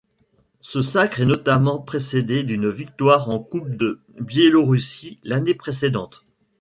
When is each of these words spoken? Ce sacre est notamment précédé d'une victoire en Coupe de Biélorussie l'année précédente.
Ce 0.61 0.81
sacre 0.81 1.19
est 1.19 1.25
notamment 1.25 1.77
précédé 1.77 2.41
d'une 2.41 2.71
victoire 2.71 3.29
en 3.29 3.37
Coupe 3.37 3.69
de 3.77 4.01
Biélorussie 4.19 5.19
l'année 5.23 5.53
précédente. 5.53 6.25